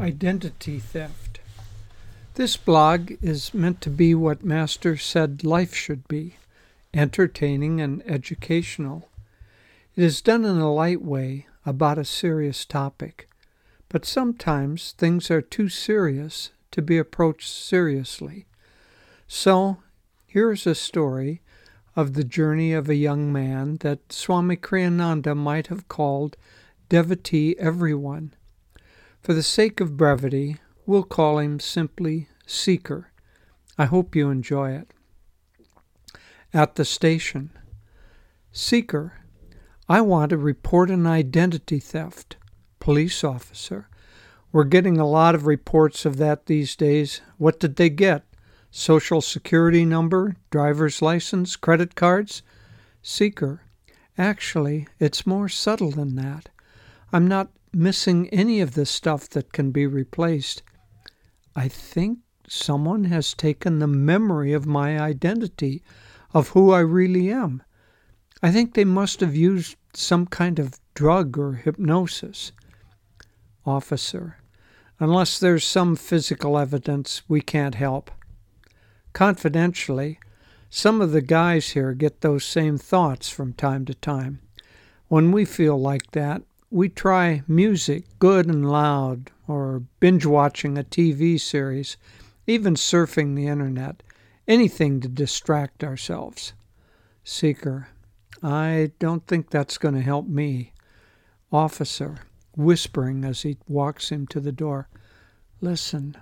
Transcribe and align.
Identity 0.00 0.78
Theft. 0.78 1.40
This 2.34 2.56
blog 2.56 3.12
is 3.20 3.52
meant 3.52 3.82
to 3.82 3.90
be 3.90 4.14
what 4.14 4.42
Master 4.42 4.96
said 4.96 5.44
life 5.44 5.74
should 5.74 6.08
be 6.08 6.36
entertaining 6.94 7.82
and 7.82 8.02
educational. 8.06 9.10
It 9.94 10.02
is 10.02 10.22
done 10.22 10.46
in 10.46 10.56
a 10.56 10.72
light 10.72 11.02
way 11.02 11.48
about 11.66 11.98
a 11.98 12.06
serious 12.06 12.64
topic, 12.64 13.28
but 13.90 14.06
sometimes 14.06 14.92
things 14.92 15.30
are 15.30 15.42
too 15.42 15.68
serious 15.68 16.50
to 16.70 16.80
be 16.80 16.96
approached 16.96 17.50
seriously. 17.50 18.46
So, 19.28 19.82
here 20.26 20.50
is 20.50 20.66
a 20.66 20.74
story 20.74 21.42
of 21.94 22.14
the 22.14 22.24
journey 22.24 22.72
of 22.72 22.88
a 22.88 22.94
young 22.94 23.30
man 23.30 23.76
that 23.80 24.14
Swami 24.14 24.56
Kriyananda 24.56 25.36
might 25.36 25.66
have 25.66 25.88
called 25.88 26.38
devotee 26.88 27.54
everyone. 27.58 28.32
For 29.20 29.34
the 29.34 29.42
sake 29.42 29.80
of 29.80 29.98
brevity, 29.98 30.56
we'll 30.86 31.02
call 31.02 31.38
him 31.38 31.60
simply 31.60 32.28
Seeker. 32.46 33.12
I 33.76 33.84
hope 33.84 34.16
you 34.16 34.30
enjoy 34.30 34.72
it. 34.72 34.92
At 36.54 36.76
the 36.76 36.86
station, 36.86 37.50
Seeker, 38.50 39.12
I 39.88 40.00
want 40.00 40.30
to 40.30 40.38
report 40.38 40.90
an 40.90 41.06
identity 41.06 41.80
theft. 41.80 42.36
Police 42.78 43.22
officer, 43.22 43.88
we're 44.52 44.64
getting 44.64 44.96
a 44.96 45.06
lot 45.06 45.34
of 45.34 45.46
reports 45.46 46.06
of 46.06 46.16
that 46.16 46.46
these 46.46 46.74
days. 46.74 47.20
What 47.36 47.60
did 47.60 47.76
they 47.76 47.90
get? 47.90 48.24
Social 48.70 49.20
security 49.20 49.84
number, 49.84 50.36
driver's 50.50 51.02
license, 51.02 51.56
credit 51.56 51.94
cards? 51.94 52.42
Seeker, 53.02 53.62
actually, 54.16 54.88
it's 54.98 55.26
more 55.26 55.48
subtle 55.48 55.90
than 55.90 56.16
that. 56.16 56.48
I'm 57.12 57.28
not 57.28 57.50
missing 57.72 58.28
any 58.30 58.60
of 58.60 58.74
the 58.74 58.86
stuff 58.86 59.28
that 59.30 59.52
can 59.52 59.70
be 59.70 59.86
replaced. 59.86 60.62
I 61.54 61.68
think 61.68 62.18
someone 62.48 63.04
has 63.04 63.34
taken 63.34 63.78
the 63.78 63.86
memory 63.86 64.52
of 64.52 64.66
my 64.66 64.98
identity, 64.98 65.82
of 66.32 66.48
who 66.48 66.72
I 66.72 66.80
really 66.80 67.30
am. 67.30 67.62
I 68.42 68.50
think 68.50 68.74
they 68.74 68.84
must 68.84 69.20
have 69.20 69.36
used 69.36 69.76
some 69.92 70.26
kind 70.26 70.58
of 70.58 70.80
drug 70.94 71.38
or 71.38 71.54
hypnosis. 71.54 72.52
Officer, 73.66 74.38
unless 74.98 75.38
there's 75.38 75.64
some 75.64 75.96
physical 75.96 76.58
evidence, 76.58 77.22
we 77.28 77.40
can't 77.40 77.74
help. 77.74 78.10
Confidentially, 79.12 80.18
some 80.70 81.00
of 81.00 81.12
the 81.12 81.20
guys 81.20 81.70
here 81.70 81.92
get 81.92 82.20
those 82.20 82.44
same 82.44 82.78
thoughts 82.78 83.28
from 83.28 83.52
time 83.52 83.84
to 83.84 83.94
time. 83.94 84.40
When 85.08 85.32
we 85.32 85.44
feel 85.44 85.78
like 85.78 86.12
that, 86.12 86.42
we 86.70 86.88
try 86.88 87.42
music, 87.48 88.04
good 88.20 88.46
and 88.46 88.70
loud, 88.70 89.30
or 89.48 89.82
binge 89.98 90.24
watching 90.24 90.78
a 90.78 90.84
TV 90.84 91.40
series, 91.40 91.96
even 92.46 92.74
surfing 92.74 93.34
the 93.34 93.48
internet, 93.48 94.02
anything 94.46 95.00
to 95.00 95.08
distract 95.08 95.82
ourselves. 95.82 96.52
Seeker, 97.24 97.88
I 98.42 98.92
don't 99.00 99.26
think 99.26 99.50
that's 99.50 99.78
going 99.78 99.94
to 99.94 100.00
help 100.00 100.26
me. 100.26 100.72
Officer, 101.52 102.18
whispering 102.56 103.24
as 103.24 103.42
he 103.42 103.58
walks 103.66 104.10
him 104.10 104.26
to 104.28 104.40
the 104.40 104.52
door, 104.52 104.88
Listen, 105.60 106.16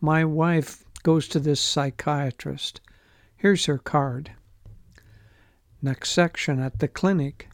my 0.00 0.24
wife 0.24 0.84
goes 1.02 1.26
to 1.28 1.40
this 1.40 1.60
psychiatrist. 1.60 2.80
Here's 3.36 3.64
her 3.66 3.78
card. 3.78 4.32
Next 5.80 6.10
section 6.10 6.60
at 6.60 6.80
the 6.80 6.88
clinic. 6.88 7.48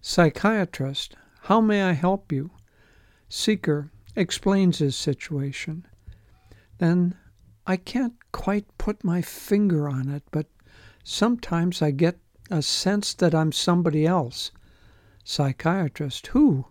Psychiatrist, 0.00 1.16
how 1.44 1.60
may 1.60 1.82
I 1.82 1.92
help 1.92 2.32
you? 2.32 2.50
Seeker 3.28 3.90
explains 4.16 4.78
his 4.78 4.96
situation. 4.96 5.86
Then 6.78 7.16
I 7.66 7.76
can't 7.76 8.14
quite 8.32 8.66
put 8.78 9.04
my 9.04 9.20
finger 9.20 9.86
on 9.86 10.08
it, 10.08 10.22
but 10.30 10.46
sometimes 11.02 11.82
I 11.82 11.90
get 11.90 12.18
a 12.50 12.62
sense 12.62 13.12
that 13.12 13.34
I'm 13.34 13.52
somebody 13.52 14.06
else. 14.06 14.52
Psychiatrist, 15.22 16.28
who? 16.28 16.64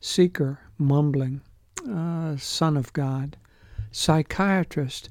Seeker, 0.00 0.60
mumbling, 0.78 1.42
uh, 1.86 2.38
Son 2.38 2.78
of 2.78 2.94
God. 2.94 3.36
Psychiatrist, 3.92 5.10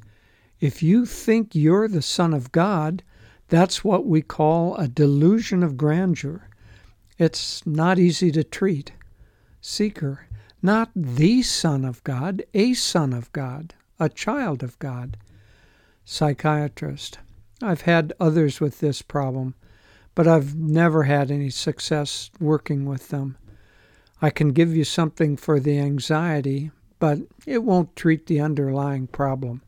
if 0.59 0.81
you 0.81 1.05
think 1.05 1.53
you're 1.53 1.87
the 1.87 2.01
Son 2.01 2.33
of 2.33 2.51
God, 2.51 3.03
that's 3.49 3.83
what 3.83 4.07
we 4.07 4.23
call 4.23 4.75
a 4.77 4.87
delusion 4.87 5.61
of 5.61 5.77
grandeur. 5.77 6.49
It's 7.19 7.67
not 7.67 7.99
easy 7.99 8.31
to 8.31 8.45
treat. 8.45 8.93
Seeker, 9.59 10.27
not 10.61 10.89
the 10.95 11.41
Son 11.41 11.83
of 11.83 12.01
God, 12.05 12.43
a 12.53 12.73
Son 12.73 13.11
of 13.11 13.29
God, 13.33 13.73
a 13.99 14.07
child 14.07 14.63
of 14.63 14.79
God. 14.79 15.17
Psychiatrist, 16.05 17.19
I've 17.61 17.81
had 17.81 18.13
others 18.21 18.61
with 18.61 18.79
this 18.79 19.01
problem, 19.01 19.55
but 20.15 20.29
I've 20.29 20.55
never 20.55 21.03
had 21.03 21.29
any 21.29 21.49
success 21.49 22.31
working 22.39 22.85
with 22.85 23.09
them. 23.09 23.37
I 24.21 24.29
can 24.29 24.53
give 24.53 24.73
you 24.73 24.85
something 24.85 25.35
for 25.35 25.59
the 25.59 25.77
anxiety, 25.77 26.71
but 26.99 27.19
it 27.45 27.63
won't 27.65 27.97
treat 27.97 28.27
the 28.27 28.39
underlying 28.39 29.07
problem. 29.07 29.61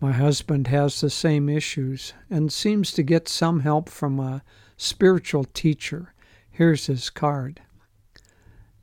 My 0.00 0.10
husband 0.10 0.66
has 0.66 1.00
the 1.00 1.08
same 1.08 1.48
issues 1.48 2.14
and 2.28 2.52
seems 2.52 2.90
to 2.94 3.04
get 3.04 3.28
some 3.28 3.60
help 3.60 3.88
from 3.88 4.18
a 4.18 4.42
spiritual 4.76 5.44
teacher 5.44 6.12
Here's 6.56 6.86
his 6.86 7.10
card. 7.10 7.60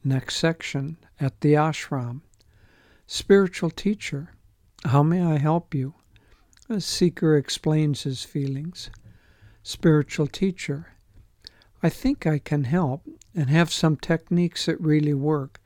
Next 0.04 0.36
section 0.36 0.98
at 1.20 1.42
the 1.42 1.54
ashram. 1.54 2.22
Spiritual 3.08 3.72
teacher, 3.72 4.36
how 4.86 5.02
may 5.02 5.24
I 5.24 5.40
help 5.40 5.74
you? 5.74 5.96
A 6.70 6.80
seeker 6.80 7.36
explains 7.36 8.04
his 8.04 8.24
feelings. 8.24 8.92
Spiritual 9.64 10.28
teacher, 10.28 10.90
I 11.82 11.90
think 11.90 12.28
I 12.28 12.38
can 12.38 12.66
help 12.66 13.08
and 13.34 13.50
have 13.50 13.72
some 13.72 13.98
techniques 13.98 14.68
that 14.68 14.80
really 14.80 15.16
work, 15.16 15.60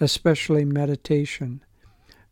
especially 0.00 0.64
meditation. 0.64 1.62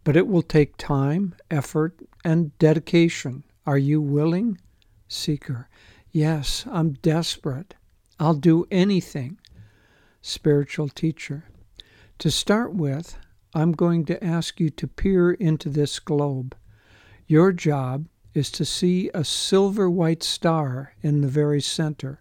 But 0.02 0.16
it 0.16 0.26
will 0.26 0.42
take 0.42 0.76
time, 0.76 1.36
effort, 1.48 1.94
and 2.24 2.58
dedication. 2.58 3.44
Are 3.66 3.78
you 3.78 4.00
willing? 4.00 4.58
Seeker, 5.06 5.68
yes, 6.10 6.66
I'm 6.68 6.94
desperate. 6.94 7.76
I'll 8.22 8.34
do 8.34 8.68
anything. 8.70 9.38
Spiritual 10.20 10.88
teacher. 10.88 11.46
To 12.20 12.30
start 12.30 12.72
with, 12.72 13.18
I'm 13.52 13.72
going 13.72 14.04
to 14.04 14.24
ask 14.24 14.60
you 14.60 14.70
to 14.70 14.86
peer 14.86 15.32
into 15.32 15.68
this 15.68 15.98
globe. 15.98 16.54
Your 17.26 17.50
job 17.50 18.06
is 18.32 18.52
to 18.52 18.64
see 18.64 19.10
a 19.12 19.24
silver 19.24 19.90
white 19.90 20.22
star 20.22 20.94
in 21.02 21.20
the 21.20 21.26
very 21.26 21.60
center. 21.60 22.20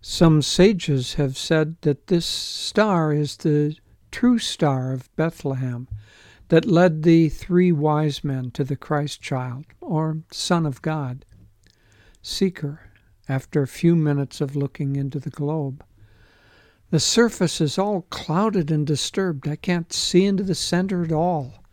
Some 0.00 0.40
sages 0.40 1.14
have 1.14 1.36
said 1.36 1.74
that 1.80 2.06
this 2.06 2.24
star 2.24 3.12
is 3.12 3.38
the 3.38 3.76
true 4.12 4.38
star 4.38 4.92
of 4.92 5.14
Bethlehem 5.16 5.88
that 6.46 6.64
led 6.64 7.02
the 7.02 7.28
three 7.28 7.72
wise 7.72 8.22
men 8.22 8.52
to 8.52 8.62
the 8.62 8.76
Christ 8.76 9.20
child, 9.20 9.64
or 9.80 10.18
Son 10.30 10.64
of 10.64 10.80
God. 10.80 11.24
Seeker, 12.22 12.92
after 13.28 13.62
a 13.62 13.68
few 13.68 13.96
minutes 13.96 14.40
of 14.40 14.56
looking 14.56 14.96
into 14.96 15.18
the 15.18 15.30
globe. 15.30 15.84
The 16.90 17.00
surface 17.00 17.60
is 17.60 17.78
all 17.78 18.02
clouded 18.02 18.70
and 18.70 18.86
disturbed. 18.86 19.48
I 19.48 19.56
can't 19.56 19.92
see 19.92 20.24
into 20.24 20.42
the 20.42 20.54
center 20.54 21.02
at 21.02 21.12
all. 21.12 21.64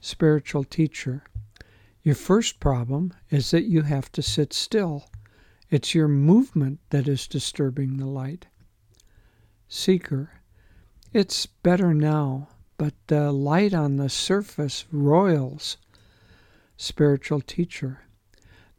Spiritual 0.00 0.64
teacher, 0.64 1.24
your 2.02 2.14
first 2.14 2.60
problem 2.60 3.14
is 3.30 3.50
that 3.52 3.64
you 3.64 3.82
have 3.82 4.10
to 4.12 4.22
sit 4.22 4.52
still. 4.52 5.08
It's 5.70 5.94
your 5.94 6.08
movement 6.08 6.80
that 6.90 7.08
is 7.08 7.26
disturbing 7.26 7.96
the 7.96 8.06
light. 8.06 8.46
Seeker, 9.68 10.42
it's 11.12 11.46
better 11.46 11.94
now, 11.94 12.48
but 12.76 12.94
the 13.06 13.32
light 13.32 13.72
on 13.72 13.96
the 13.96 14.08
surface 14.08 14.84
roils. 14.90 15.76
Spiritual 16.76 17.40
teacher, 17.40 18.00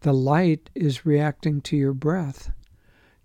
the 0.03 0.13
light 0.13 0.69
is 0.75 1.05
reacting 1.05 1.61
to 1.61 1.77
your 1.77 1.93
breath. 1.93 2.51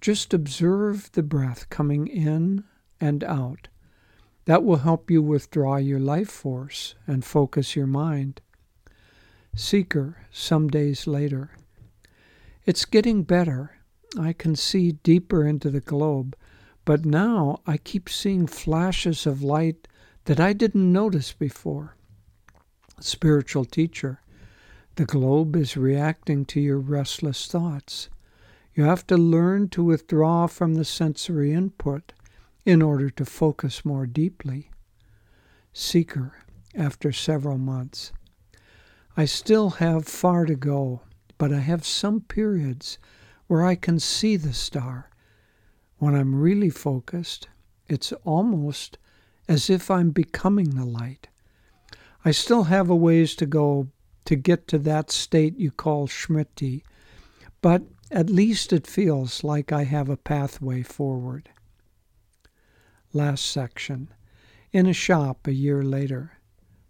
Just 0.01 0.33
observe 0.33 1.11
the 1.13 1.25
breath 1.25 1.69
coming 1.71 2.07
in 2.07 2.63
and 3.01 3.25
out. 3.25 3.69
That 4.45 4.65
will 4.65 4.79
help 4.79 5.11
you 5.11 5.21
withdraw 5.21 5.77
your 5.77 5.99
life 5.99 6.31
force 6.31 6.95
and 7.07 7.25
focus 7.25 7.75
your 7.75 7.89
mind. 7.89 8.41
Seeker, 9.57 10.27
some 10.31 10.69
days 10.69 11.09
later. 11.09 11.51
It's 12.65 12.85
getting 12.85 13.25
better. 13.25 13.73
I 14.19 14.33
can 14.33 14.55
see 14.55 14.93
deeper 14.93 15.45
into 15.45 15.71
the 15.71 15.81
globe, 15.81 16.37
but 16.85 17.05
now 17.05 17.61
I 17.67 17.77
keep 17.77 18.09
seeing 18.09 18.47
flashes 18.47 19.27
of 19.27 19.43
light 19.43 19.89
that 20.27 20.39
I 20.39 20.53
didn't 20.53 20.93
notice 20.93 21.33
before. 21.33 21.97
Spiritual 23.01 23.65
teacher. 23.65 24.21
The 24.99 25.07
globe 25.07 25.55
is 25.55 25.77
reacting 25.77 26.45
to 26.47 26.61
your 26.61 26.81
restless 26.81 27.47
thoughts. 27.47 28.09
You 28.75 28.83
have 28.83 29.07
to 29.07 29.17
learn 29.17 29.69
to 29.69 29.85
withdraw 29.85 30.49
from 30.49 30.75
the 30.75 30.85
sensory 30.85 31.53
input 31.53 32.13
in 32.67 32.83
order 32.83 33.09
to 33.11 33.25
focus 33.25 33.85
more 33.85 34.07
deeply. 34.07 34.73
Seeker, 35.73 36.33
after 36.75 37.13
several 37.13 37.59
months. 37.59 38.11
I 39.17 39.25
still 39.25 39.71
have 39.79 40.09
far 40.09 40.45
to 40.47 40.57
go, 40.57 41.03
but 41.39 41.53
I 41.53 41.61
have 41.61 41.87
some 41.87 42.23
periods 42.23 42.99
where 43.47 43.65
I 43.65 43.77
can 43.77 44.01
see 44.01 44.35
the 44.35 44.53
star. 44.53 45.11
When 45.99 46.17
I'm 46.17 46.35
really 46.35 46.71
focused, 46.71 47.47
it's 47.87 48.11
almost 48.25 48.99
as 49.49 49.71
if 49.71 49.93
I'm 49.93 50.11
becoming 50.11 50.71
the 50.71 50.85
light. 50.85 51.29
I 52.25 52.33
still 52.33 52.65
have 52.65 52.91
a 52.91 52.97
ways 52.97 53.37
to 53.37 53.47
go 53.47 53.87
to 54.29 54.37
get 54.37 54.69
to 54.69 54.77
that 54.77 55.11
state 55.11 55.59
you 55.59 55.71
call 55.71 56.07
Smriti, 56.07 56.83
but 57.63 57.81
at 58.11 58.29
least 58.29 58.75
it 58.75 58.87
feels 58.87 59.43
like 59.43 59.73
I 59.73 59.85
have 59.85 60.11
a 60.11 60.19
pathway 60.19 60.83
forward. 60.83 61.49
Last 63.15 63.47
section. 63.47 64.13
In 64.71 64.85
a 64.85 64.93
shop 64.93 65.47
a 65.47 65.55
year 65.55 65.83
later. 65.83 66.33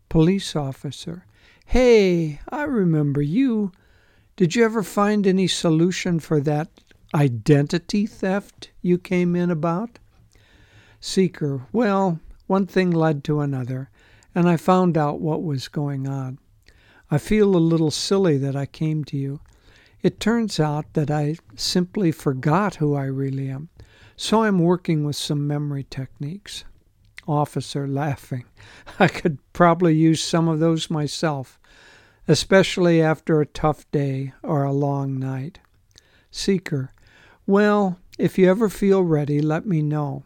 Police 0.08 0.56
officer. 0.56 1.26
Hey, 1.64 2.40
I 2.48 2.64
remember 2.64 3.22
you. 3.22 3.70
Did 4.34 4.56
you 4.56 4.64
ever 4.64 4.82
find 4.82 5.24
any 5.24 5.46
solution 5.46 6.18
for 6.18 6.40
that 6.40 6.68
identity 7.14 8.04
theft 8.04 8.72
you 8.82 8.98
came 8.98 9.36
in 9.36 9.48
about? 9.48 10.00
Seeker. 10.98 11.68
Well, 11.70 12.18
one 12.48 12.66
thing 12.66 12.90
led 12.90 13.22
to 13.24 13.38
another, 13.38 13.90
and 14.34 14.48
I 14.48 14.56
found 14.56 14.98
out 14.98 15.20
what 15.20 15.44
was 15.44 15.68
going 15.68 16.08
on. 16.08 16.40
I 17.10 17.18
feel 17.18 17.56
a 17.56 17.58
little 17.58 17.90
silly 17.90 18.36
that 18.38 18.54
I 18.54 18.66
came 18.66 19.02
to 19.04 19.16
you. 19.16 19.40
It 20.02 20.20
turns 20.20 20.60
out 20.60 20.92
that 20.92 21.10
I 21.10 21.36
simply 21.56 22.12
forgot 22.12 22.76
who 22.76 22.94
I 22.94 23.04
really 23.04 23.48
am, 23.48 23.70
so 24.16 24.42
I'm 24.42 24.58
working 24.58 25.04
with 25.04 25.16
some 25.16 25.46
memory 25.46 25.86
techniques. 25.88 26.64
Officer 27.26 27.88
laughing. 27.88 28.44
I 28.98 29.08
could 29.08 29.38
probably 29.52 29.94
use 29.94 30.22
some 30.22 30.48
of 30.48 30.60
those 30.60 30.90
myself, 30.90 31.58
especially 32.26 33.00
after 33.02 33.40
a 33.40 33.46
tough 33.46 33.90
day 33.90 34.34
or 34.42 34.64
a 34.64 34.72
long 34.72 35.18
night. 35.18 35.60
Seeker. 36.30 36.90
Well, 37.46 37.98
if 38.18 38.36
you 38.36 38.50
ever 38.50 38.68
feel 38.68 39.02
ready, 39.02 39.40
let 39.40 39.66
me 39.66 39.80
know. 39.80 40.24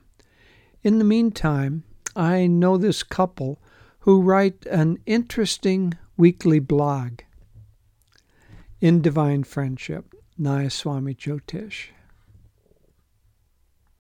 In 0.82 0.98
the 0.98 1.04
meantime, 1.04 1.84
I 2.16 2.46
know 2.48 2.76
this 2.76 3.02
couple 3.02 3.60
who 4.00 4.20
write 4.20 4.66
an 4.66 4.98
interesting 5.06 5.94
weekly 6.16 6.58
blog. 6.58 7.20
In 8.80 9.00
Divine 9.00 9.44
Friendship, 9.44 10.14
Nayaswami 10.40 11.16
Jyotish. 11.16 11.88